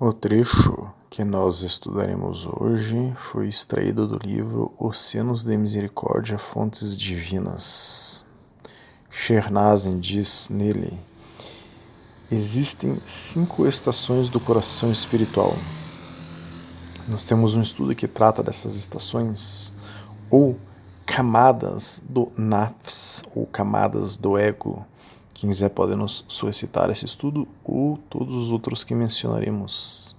[0.00, 8.24] O trecho que nós estudaremos hoje foi extraído do livro Oceanos de Misericórdia, Fontes Divinas.
[9.10, 11.00] Shernazin diz nele:
[12.30, 15.56] Existem cinco estações do coração espiritual.
[17.08, 19.72] Nós temos um estudo que trata dessas estações,
[20.30, 20.56] ou
[21.04, 24.86] camadas do nafs, ou camadas do ego
[25.38, 30.16] quem quiser pode nos solicitar esse estudo ou todos os outros que mencionaremos.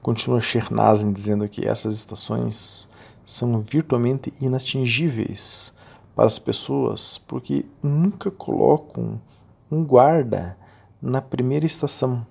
[0.00, 2.88] Continua Shernazin dizendo que essas estações
[3.22, 5.74] são virtualmente inatingíveis
[6.16, 9.20] para as pessoas porque nunca colocam
[9.70, 10.56] um guarda
[11.02, 12.26] na primeira estação.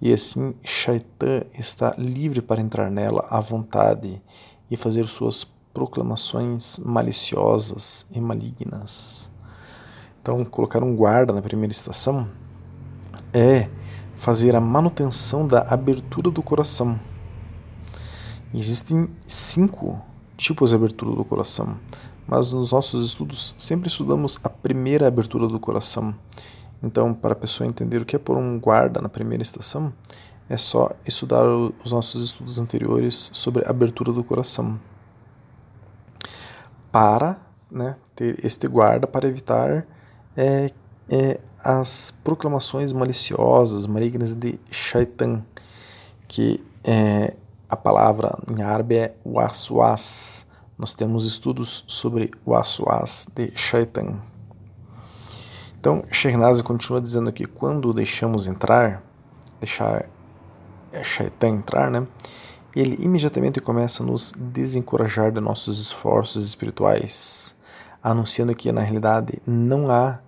[0.00, 4.20] E assim, Shaitan está livre para entrar nela à vontade
[4.68, 9.31] e fazer suas proclamações maliciosas e malignas.
[10.22, 12.28] Então, colocar um guarda na primeira estação
[13.34, 13.68] é
[14.14, 16.98] fazer a manutenção da abertura do coração.
[18.54, 20.00] Existem cinco
[20.36, 21.76] tipos de abertura do coração,
[22.24, 26.14] mas nos nossos estudos sempre estudamos a primeira abertura do coração.
[26.80, 29.92] Então, para a pessoa entender o que é pôr um guarda na primeira estação,
[30.48, 31.44] é só estudar
[31.84, 34.78] os nossos estudos anteriores sobre abertura do coração.
[36.92, 37.36] Para
[37.68, 39.84] né, ter este guarda para evitar
[40.36, 40.70] é,
[41.08, 45.44] é as proclamações maliciosas, malignas de Shaitan,
[46.26, 47.34] que é,
[47.68, 50.46] a palavra em árabe é waswas.
[50.76, 54.20] Nós temos estudos sobre waswas de Shaitan.
[55.78, 59.02] Então, Shernaz continua dizendo que quando deixamos entrar,
[59.60, 60.06] deixar
[60.92, 62.06] é, Shaitan entrar, né?
[62.74, 67.54] Ele imediatamente começa a nos desencorajar de nossos esforços espirituais
[68.02, 70.20] anunciando que na realidade não há,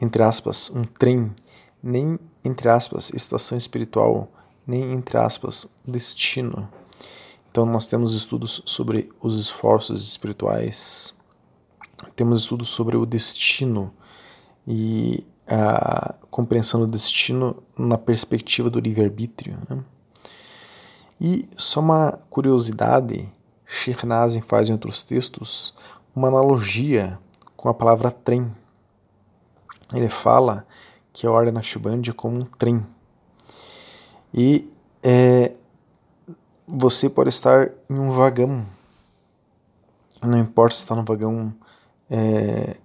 [0.00, 1.34] entre aspas, um trem,
[1.82, 4.28] nem, entre aspas, estação espiritual,
[4.66, 6.68] nem, entre aspas, destino.
[7.50, 11.14] Então nós temos estudos sobre os esforços espirituais,
[12.14, 13.92] temos estudos sobre o destino
[14.66, 19.58] e a compreensão do destino na perspectiva do livre-arbítrio.
[19.68, 19.82] Né?
[21.20, 23.28] E só uma curiosidade,
[23.66, 25.74] Shirnazin faz em outros textos
[26.18, 27.16] uma analogia
[27.56, 28.52] com a palavra trem.
[29.94, 30.66] Ele fala
[31.12, 32.84] que a ordem Naqshbandi é como um trem.
[34.34, 34.68] E
[35.00, 35.54] é,
[36.66, 38.66] você pode estar em um vagão,
[40.20, 41.54] não importa se está num vagão
[42.10, 42.76] é,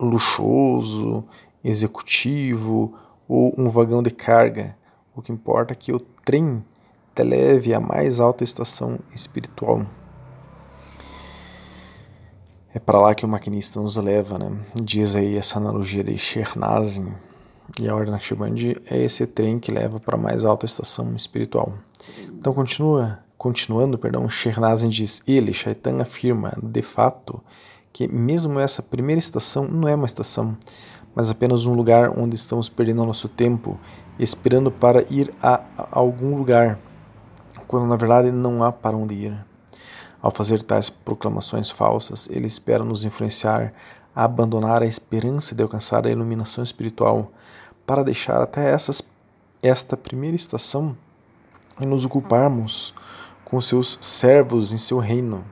[0.00, 1.22] luxuoso,
[1.62, 2.98] executivo
[3.28, 4.74] ou um vagão de carga.
[5.14, 6.64] O que importa é que o trem
[7.14, 9.86] te leve à mais alta estação espiritual.
[12.76, 14.50] É para lá que o maquinista nos leva, né?
[14.74, 17.06] Diz aí essa analogia de Shernazin.
[17.80, 21.72] E a Ordem Naqshbandi é esse trem que leva para a mais alta estação espiritual.
[22.26, 27.40] Então continua, continuando, perdão, Shernazin diz: ele, Shaitan, afirma, de fato,
[27.92, 30.58] que mesmo essa primeira estação não é uma estação,
[31.14, 33.78] mas apenas um lugar onde estamos perdendo nosso tempo,
[34.18, 35.62] esperando para ir a
[35.92, 36.80] algum lugar,
[37.68, 39.53] quando na verdade não há para onde ir.
[40.24, 43.74] Ao fazer tais proclamações falsas, ele espera nos influenciar
[44.16, 47.30] a abandonar a esperança de alcançar a iluminação espiritual,
[47.84, 49.02] para deixar até essas,
[49.62, 50.96] esta primeira estação
[51.78, 52.94] e nos ocuparmos
[53.44, 55.44] com seus servos em seu reino.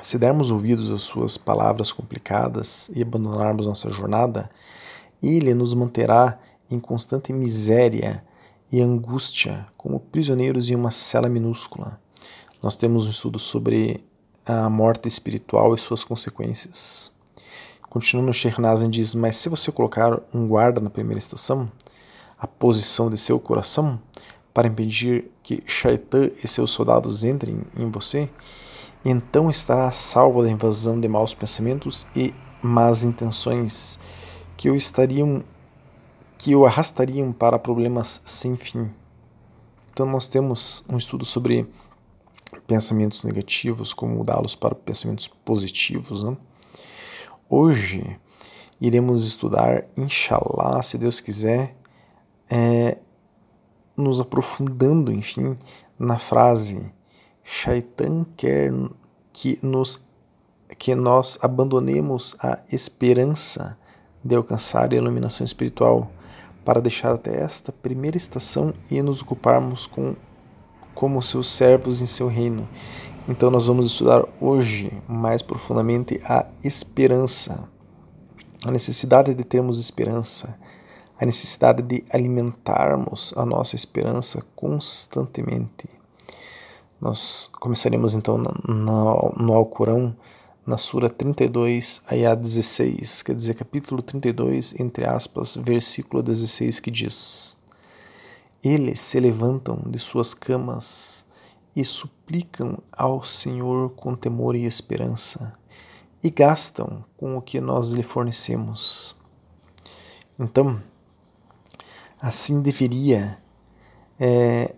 [0.00, 4.48] Se dermos ouvidos às suas palavras complicadas e abandonarmos nossa jornada,
[5.20, 6.38] ele nos manterá
[6.70, 8.24] em constante miséria
[8.70, 12.03] e angústia, como prisioneiros em uma cela minúscula.
[12.64, 14.02] Nós temos um estudo sobre
[14.46, 17.12] a morte espiritual e suas consequências.
[17.90, 21.70] Continuando, Shernazan diz: Mas se você colocar um guarda na primeira estação,
[22.38, 24.00] a posição de seu coração,
[24.54, 28.30] para impedir que Shaitan e seus soldados entrem em você,
[29.04, 34.00] então estará salvo da invasão de maus pensamentos e más intenções
[34.56, 35.44] que o estariam
[36.38, 38.90] que o arrastariam para problemas sem fim.
[39.92, 41.68] Então nós temos um estudo sobre
[42.60, 46.22] pensamentos negativos, como mudá-los para pensamentos positivos.
[46.22, 46.36] Né?
[47.48, 48.18] Hoje
[48.80, 51.76] iremos estudar, inshallah, se Deus quiser,
[52.50, 52.98] é,
[53.96, 55.54] nos aprofundando, enfim,
[55.98, 56.92] na frase
[57.44, 58.72] Shaitan quer
[59.32, 60.04] que, nos,
[60.78, 63.78] que nós abandonemos a esperança
[64.22, 66.10] de alcançar a iluminação espiritual
[66.64, 70.16] para deixar até esta primeira estação e nos ocuparmos com
[70.94, 72.68] como seus servos em seu reino.
[73.28, 77.68] Então nós vamos estudar hoje mais profundamente a esperança,
[78.64, 80.58] a necessidade de termos esperança,
[81.18, 85.88] a necessidade de alimentarmos a nossa esperança constantemente.
[87.00, 90.16] Nós começaremos então no, no, Alcorão,
[90.66, 97.56] na Sura 32, Ayah 16, quer dizer, capítulo 32, entre aspas, versículo 16, que diz:
[98.64, 101.26] Eles se levantam de suas camas
[101.76, 105.52] e suplicam ao Senhor com temor e esperança,
[106.22, 109.16] e gastam com o que nós lhe fornecemos.
[110.38, 110.82] Então,
[112.18, 113.36] assim deveria,
[114.18, 114.74] é,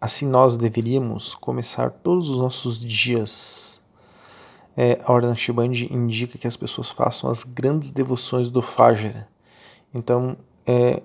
[0.00, 3.82] assim nós deveríamos começar todos os nossos dias.
[4.76, 9.26] É, a Ordem Shibandi indica que as pessoas façam as grandes devoções do Fajr.
[9.92, 11.02] Então, é,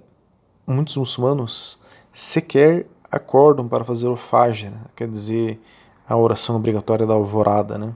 [0.67, 5.59] muitos muçulmanos sequer acordam para fazer o Fajr, quer dizer,
[6.07, 7.93] a oração obrigatória da alvorada, né?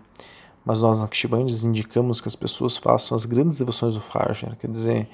[0.66, 4.70] Mas nós na Kshibandis indicamos que as pessoas façam as grandes devoções do Fajr, quer
[4.70, 5.08] dizer,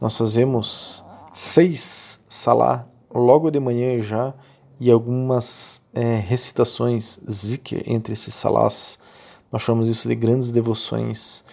[0.00, 4.34] nós fazemos seis salá logo de manhã já
[4.78, 8.98] e algumas é, recitações zikr entre esses salás.
[9.50, 11.44] Nós chamamos isso de grandes devoções.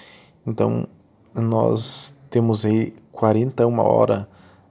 [0.45, 0.87] Então,
[1.33, 4.27] nós temos aí 41 horas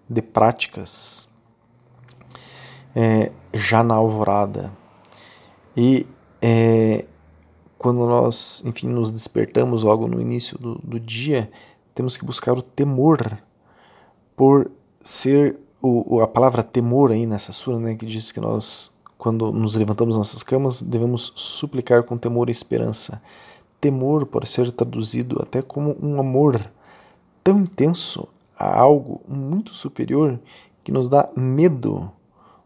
[0.08, 1.28] de práticas
[2.94, 4.72] é, já na alvorada.
[5.76, 6.06] E
[6.40, 7.04] é,
[7.78, 11.50] quando nós, enfim, nos despertamos logo no início do, do dia,
[11.94, 13.38] temos que buscar o temor
[14.36, 14.70] por
[15.02, 19.74] ser o, a palavra temor aí nessa sura, né, que diz que nós, quando nos
[19.74, 23.20] levantamos nossas camas, devemos suplicar com temor e esperança.
[23.80, 26.58] Temor pode ser traduzido até como um amor
[27.42, 28.26] tão intenso
[28.58, 30.40] a algo muito superior
[30.82, 32.10] que nos dá medo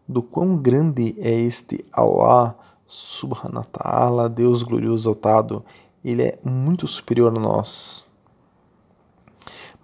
[0.08, 2.56] do quão grande é este Allah
[2.86, 5.62] subhanahu wa ta'ala, Deus glorioso exaltado.
[6.02, 8.08] Ele é muito superior a nós.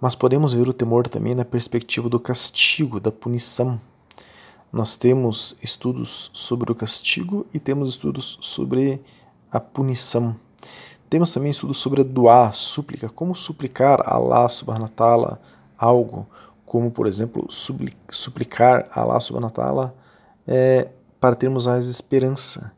[0.01, 3.79] Mas podemos ver o temor também na perspectiva do castigo, da punição.
[4.73, 9.01] Nós temos estudos sobre o castigo e temos estudos sobre
[9.51, 10.35] a punição.
[11.09, 15.41] Temos também estudos sobre a doar, súplica, como suplicar a Allah subhanahu wa ta'ala
[15.77, 16.27] algo,
[16.65, 20.04] como por exemplo suplicar a Allah subhanahu wa ta'ala
[20.47, 20.89] é,
[21.19, 22.71] para termos mais esperança.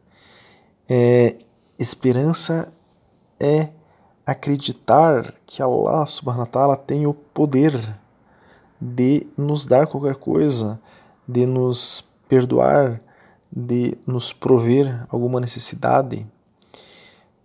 [0.89, 1.35] É,
[1.77, 2.71] esperança
[3.39, 3.69] é
[4.25, 7.73] acreditar que Allah subhanahu wa ta'ala tem o poder
[8.79, 10.79] de nos dar qualquer coisa,
[11.27, 13.01] de nos perdoar,
[13.51, 16.25] de nos prover alguma necessidade,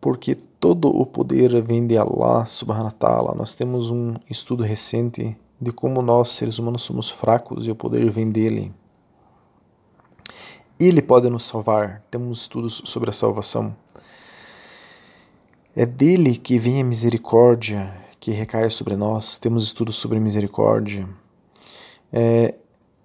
[0.00, 3.34] porque todo o poder vem de Allah subhanahu wa ta'ala.
[3.34, 8.10] Nós temos um estudo recente de como nós, seres humanos, somos fracos e o poder
[8.10, 8.72] vem dele.
[10.82, 12.02] Ele pode nos salvar.
[12.10, 13.76] Temos estudos sobre a salvação.
[15.76, 19.38] É dele que vem a misericórdia que recai sobre nós.
[19.38, 21.08] Temos estudos sobre misericórdia.
[22.12, 22.54] É,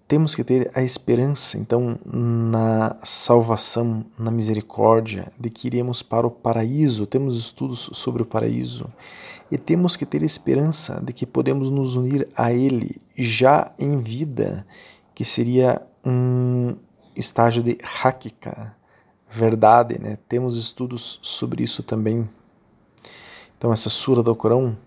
[0.07, 6.31] temos que ter a esperança, então, na salvação, na misericórdia, de que iremos para o
[6.31, 7.06] paraíso.
[7.06, 8.91] Temos estudos sobre o paraíso.
[9.51, 14.65] E temos que ter esperança de que podemos nos unir a Ele já em vida,
[15.13, 16.75] que seria um
[17.17, 18.75] estágio de Hakika,
[19.29, 19.99] verdade.
[19.99, 20.17] Né?
[20.27, 22.29] Temos estudos sobre isso também.
[23.57, 24.77] Então essa sura do Corão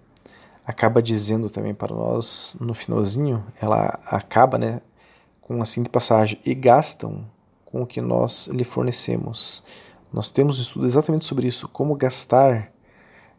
[0.64, 4.80] acaba dizendo também para nós no finalzinho, ela acaba, né,
[5.40, 7.26] com a seguinte passagem: e gastam
[7.64, 9.64] com o que nós lhe fornecemos.
[10.12, 12.72] Nós temos um estudo exatamente sobre isso, como gastar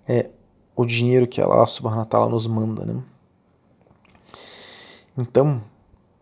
[0.08, 0.30] é,
[0.76, 3.02] o dinheiro que Allah subhanahu wa ta'ala nos manda, né?
[5.18, 5.62] Então,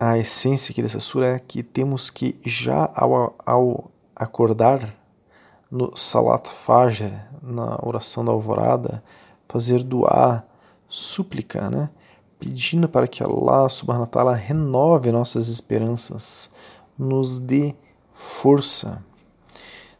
[0.00, 4.96] a essência aqui dessa sura é que temos que já ao, ao acordar
[5.70, 9.04] no Salat Fajr, na oração da alvorada,
[9.46, 10.46] fazer doar,
[10.88, 11.90] súplica, né?
[12.38, 16.50] pedindo para que Allah subhanahu wa ta'ala renove nossas esperanças,
[16.98, 17.74] nos dê
[18.10, 19.04] força.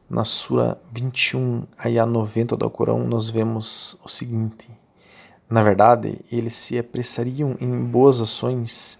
[0.08, 4.68] Na Sura 21, ayah 90 do Corão, nós vemos o seguinte:
[5.48, 8.98] Na verdade, eles se apressariam em boas ações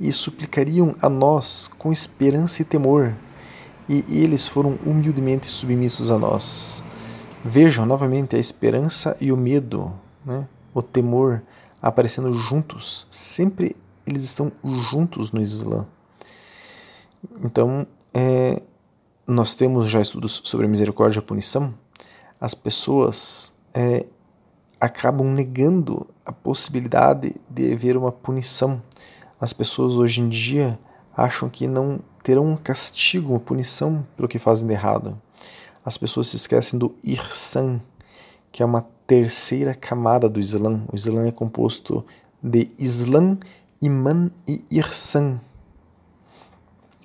[0.00, 3.14] e suplicariam a nós com esperança e temor
[3.90, 6.84] e eles foram humildemente submissos a nós.
[7.44, 9.92] Vejam novamente a esperança e o medo,
[10.24, 10.46] né?
[10.72, 11.42] o temor
[11.82, 13.08] aparecendo juntos.
[13.10, 13.74] Sempre
[14.06, 15.88] eles estão juntos no Islã.
[17.42, 18.62] Então, é,
[19.26, 21.74] nós temos já estudos sobre misericórdia e punição.
[22.40, 24.06] As pessoas é,
[24.80, 28.80] acabam negando a possibilidade de haver uma punição.
[29.40, 30.78] As pessoas hoje em dia
[31.16, 35.20] acham que não terão um castigo, uma punição pelo que fazem de errado.
[35.82, 37.80] As pessoas se esquecem do Irsan,
[38.52, 40.84] que é uma terceira camada do Islã.
[40.92, 42.04] O Islã é composto
[42.42, 43.38] de Islã,
[43.80, 45.40] Iman e Irsan.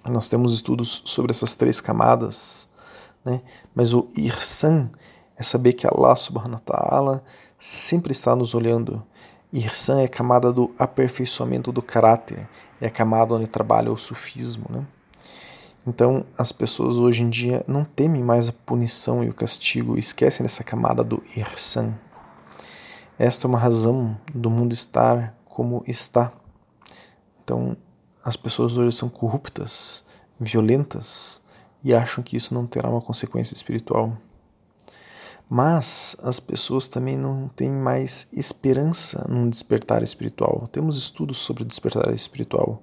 [0.03, 2.67] Nós temos estudos sobre essas três camadas,
[3.23, 3.41] né?
[3.73, 4.89] mas o Irsan
[5.37, 7.23] é saber que Allah subhanahu wa ta'ala
[7.57, 9.05] sempre está nos olhando.
[9.51, 12.47] Irsan é a camada do aperfeiçoamento do caráter,
[12.81, 14.65] é a camada onde trabalha o sufismo.
[14.69, 14.85] Né?
[15.87, 20.43] Então, as pessoas hoje em dia não temem mais a punição e o castigo, esquecem
[20.43, 21.93] dessa camada do Irsan.
[23.17, 26.33] Esta é uma razão do mundo estar como está.
[27.43, 27.77] Então,
[28.23, 30.03] as pessoas hoje são corruptas,
[30.39, 31.41] violentas
[31.83, 34.17] e acham que isso não terá uma consequência espiritual.
[35.49, 40.67] Mas as pessoas também não têm mais esperança num despertar espiritual.
[40.71, 42.81] Temos estudos sobre o despertar espiritual.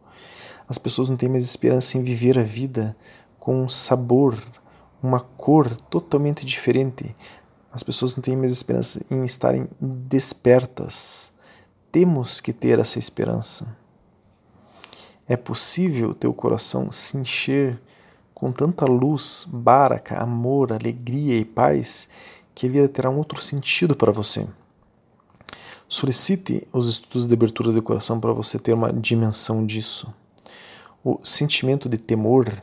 [0.69, 2.97] As pessoas não têm mais esperança em viver a vida
[3.39, 4.39] com um sabor,
[5.03, 7.15] uma cor totalmente diferente.
[7.73, 11.33] As pessoas não têm mais esperança em estarem despertas.
[11.91, 13.77] Temos que ter essa esperança.
[15.27, 17.81] É possível teu coração se encher
[18.33, 22.09] com tanta luz, baraka, amor, alegria e paz
[22.55, 24.47] que a vida terá um outro sentido para você.
[25.89, 30.13] Solicite os estudos de abertura do coração para você ter uma dimensão disso.
[31.05, 32.63] O sentimento de temor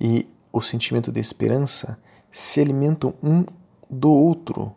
[0.00, 1.98] e o sentimento de esperança
[2.30, 3.44] se alimentam um
[3.88, 4.72] do outro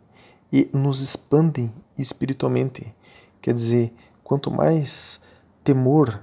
[0.52, 2.92] e nos expandem espiritualmente.
[3.40, 3.92] Quer dizer,
[4.22, 5.20] quanto mais
[5.62, 6.20] temor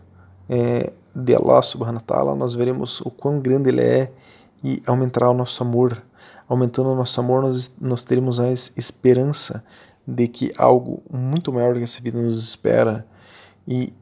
[0.50, 4.12] é, de Allah subhanahu wa ta'ala, nós veremos o quão grande Ele é
[4.64, 6.02] e aumentará o nosso amor
[6.48, 9.64] aumentando o nosso amor, nós, nós teremos a esperança
[10.06, 13.06] de que algo muito maior que essa vida nos espera
[13.68, 13.94] e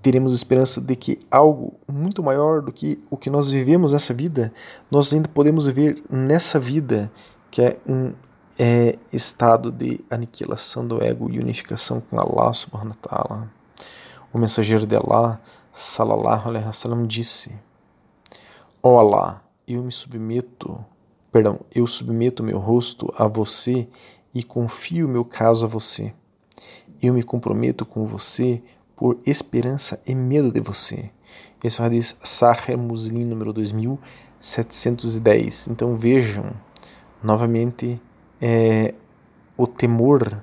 [0.00, 4.52] teremos esperança de que algo muito maior do que o que nós vivemos nessa vida,
[4.90, 7.10] nós ainda podemos viver nessa vida,
[7.50, 8.12] que é um
[8.58, 13.52] é, estado de aniquilação do ego e unificação com Allah subhanahu wa ta'ala.
[14.32, 15.40] O mensageiro de Allah,
[15.72, 17.54] salallahu alaihi wasallam, disse:
[18.82, 20.84] Ó oh Allah, eu me submeto
[21.30, 23.86] Perdão, eu submeto meu rosto a você
[24.34, 26.14] e confio meu caso a você.
[27.02, 28.62] Eu me comprometo com você
[28.96, 31.10] por esperança e medo de você.
[31.62, 35.68] Esse é o Hadith Sahih Muslim número 2710.
[35.68, 36.50] Então vejam
[37.22, 38.00] novamente
[38.40, 38.94] é,
[39.54, 40.42] o temor,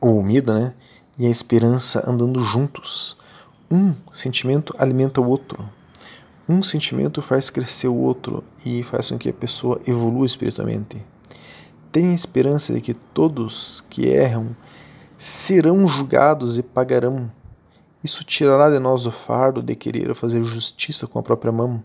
[0.00, 0.72] o medo, né?
[1.18, 3.18] E a esperança andando juntos.
[3.68, 5.68] Um sentimento alimenta o outro
[6.48, 11.02] um sentimento faz crescer o outro e faz com que a pessoa evolua espiritualmente.
[11.90, 14.54] Tenha esperança de que todos que erram
[15.16, 17.30] serão julgados e pagarão.
[18.02, 21.82] Isso tirará de nós o fardo de querer fazer justiça com a própria mão.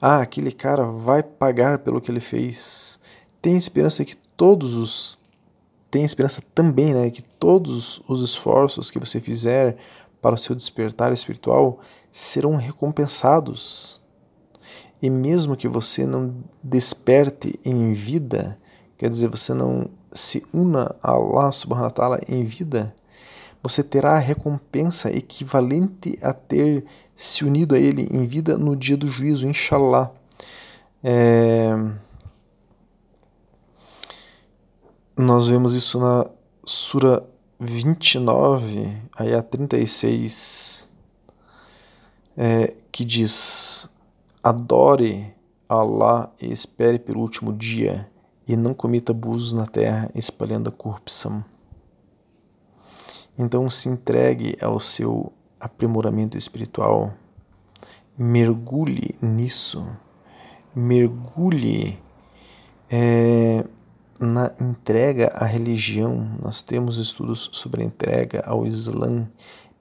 [0.00, 2.98] Ah, aquele cara vai pagar pelo que ele fez.
[3.42, 5.18] Tenha esperança que todos os
[5.90, 9.76] tenha esperança também, né, que todos os esforços que você fizer
[10.24, 14.02] para o seu despertar espiritual serão recompensados.
[15.02, 18.58] E mesmo que você não desperte em vida,
[18.96, 22.96] quer dizer, você não se una a Allah subhanahu wa ta'ala em vida,
[23.62, 28.96] você terá a recompensa equivalente a ter se unido a Ele em vida no dia
[28.96, 30.10] do juízo, inshallah.
[31.02, 31.70] É...
[35.14, 36.26] Nós vemos isso na
[36.64, 37.22] Sura
[37.64, 40.88] 29, aí a 36,
[42.36, 43.90] é, que diz:
[44.42, 45.32] Adore
[45.68, 48.10] Allah e espere pelo último dia,
[48.46, 51.44] e não cometa abusos na terra, espalhando a corrupção.
[53.38, 57.12] Então se entregue ao seu aprimoramento espiritual,
[58.16, 59.84] mergulhe nisso,
[60.74, 61.98] mergulhe.
[62.90, 63.64] É,
[64.24, 69.28] na entrega à religião, nós temos estudos sobre a entrega ao Islã.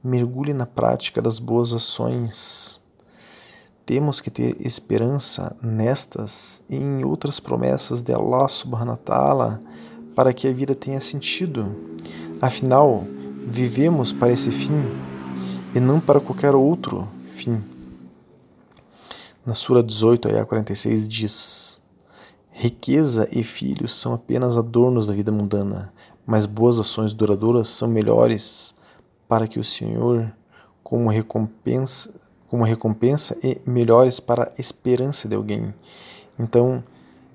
[0.03, 2.81] Mergulhe na prática das boas ações.
[3.85, 9.61] Temos que ter esperança nestas e em outras promessas de Allah subhanahu wa ta'ala
[10.15, 11.75] para que a vida tenha sentido.
[12.41, 13.05] Afinal,
[13.47, 14.83] vivemos para esse fim
[15.73, 17.63] e não para qualquer outro fim.
[19.45, 21.82] Na Sura 18, ayah 46 diz:
[22.55, 25.91] Riqueza e filhos são apenas adornos da vida mundana,
[26.23, 28.75] mas boas ações duradouras são melhores
[29.27, 30.31] para que o Senhor,
[30.83, 32.13] como recompensa,
[32.47, 35.73] como recompensa e melhores para a esperança de alguém.
[36.37, 36.83] Então,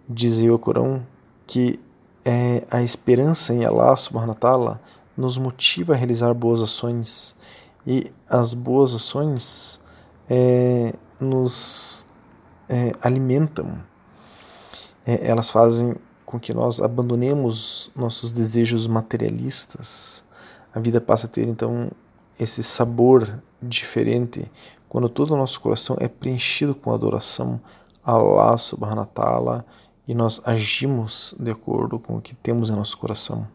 [0.08, 1.04] diz o Corão
[1.48, 1.80] que
[2.24, 4.80] é, a esperança em Allah subhanahu wa ta'ala
[5.16, 7.34] nos motiva a realizar boas ações
[7.84, 9.80] e as boas ações
[10.30, 12.06] é, nos
[12.68, 13.82] é, alimentam
[15.08, 15.96] é, elas fazem
[16.26, 20.22] com que nós abandonemos nossos desejos materialistas.
[20.74, 21.90] A vida passa a ter então
[22.38, 24.52] esse sabor diferente
[24.86, 27.58] quando todo o nosso coração é preenchido com adoração
[28.04, 29.66] a Allah subhanahu wa ta'ala
[30.06, 33.48] e nós agimos de acordo com o que temos em nosso coração.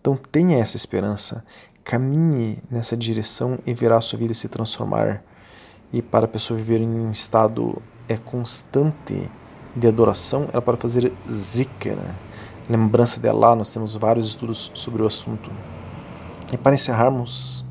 [0.00, 1.44] Então tenha essa esperança,
[1.82, 5.24] caminhe nessa direção e verá a sua vida se transformar.
[5.92, 9.28] E para a pessoa viver em um estado é constante
[9.76, 11.98] de adoração, ela pode fazer zikr,
[12.68, 13.54] lembrança de Allah.
[13.54, 15.50] Nós temos vários estudos sobre o assunto.
[16.52, 17.64] E para encerrarmos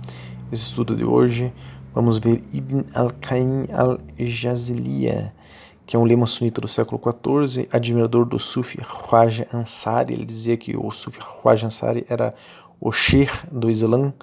[0.51, 1.51] esse estudo de hoje,
[1.93, 5.33] vamos ver Ibn al-Qaim al-Jaziliya,
[5.85, 10.13] que é um lema sunita do século XIV, admirador do Sufi Khwaja Ansari.
[10.13, 12.33] Ele dizia que o Sufi Khwaja Ansari era
[12.79, 14.13] o Sheikh do Islã,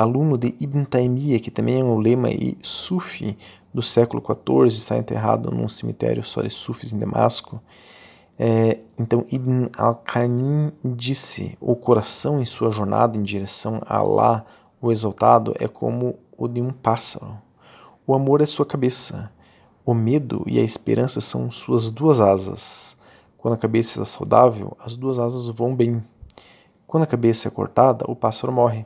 [0.00, 3.36] aluno de Ibn Taymiyyah, que também é um lema e Sufi
[3.72, 7.60] do século XIV, está enterrado num cemitério só de Sufis em Damasco.
[8.38, 14.44] É, então Ibn al-Qanim disse: o coração em sua jornada em direção a Allah,
[14.80, 17.36] o exaltado, é como o de um pássaro.
[18.06, 19.30] O amor é sua cabeça
[19.88, 22.94] o medo e a esperança são suas duas asas.
[23.38, 26.04] Quando a cabeça está saudável, as duas asas voam bem.
[26.86, 28.84] Quando a cabeça é cortada, o pássaro morre.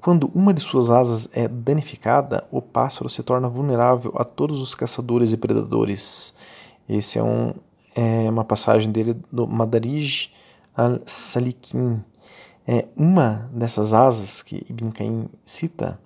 [0.00, 4.74] Quando uma de suas asas é danificada, o pássaro se torna vulnerável a todos os
[4.74, 6.34] caçadores e predadores.
[6.88, 7.52] Esse é, um,
[7.94, 10.30] é uma passagem dele do Madarij
[10.74, 12.02] al-Salikin.
[12.66, 16.00] É uma dessas asas que Ibn Qayyim cita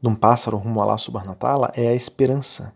[0.00, 2.72] de um pássaro rumo a Allah ta'ala é a esperança,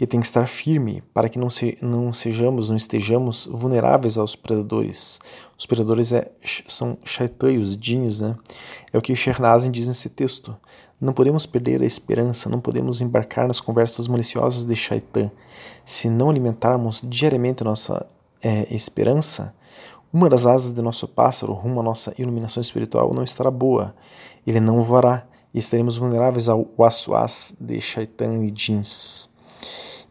[0.00, 4.34] que tem que estar firme para que não, se, não sejamos, não estejamos vulneráveis aos
[4.34, 5.20] predadores.
[5.58, 6.32] Os predadores é,
[6.66, 8.34] são shaitan, os djinns, né?
[8.94, 10.56] É o que Shernazin diz nesse texto.
[10.98, 15.30] Não podemos perder a esperança, não podemos embarcar nas conversas maliciosas de shaitan.
[15.84, 18.06] Se não alimentarmos diariamente nossa
[18.42, 19.54] é, esperança,
[20.10, 23.94] uma das asas de nosso pássaro rumo à nossa iluminação espiritual não estará boa.
[24.46, 29.28] Ele não voará e estaremos vulneráveis ao waswas de shaitan e jeans.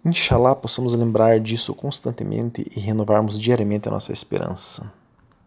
[0.03, 4.98] Inshallah possamos lembrar disso constantemente e renovarmos diariamente a nossa esperança.